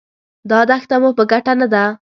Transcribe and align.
دا 0.49 0.59
دښته 0.69 0.95
مو 1.01 1.09
په 1.17 1.23
ګټه 1.31 1.53
نه 1.59 1.67
ده. 1.73 1.85